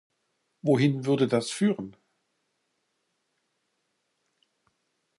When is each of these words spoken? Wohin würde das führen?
Wohin 0.63 1.05
würde 1.05 1.27
das 1.27 1.51
führen? 1.51 1.95